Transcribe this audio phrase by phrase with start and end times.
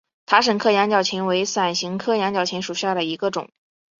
[0.25, 3.51] 塔什克羊角芹为伞形科羊角芹属下的一个种。